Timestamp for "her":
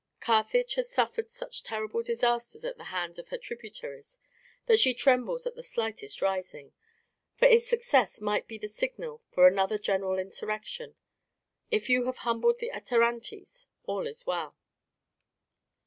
3.27-3.37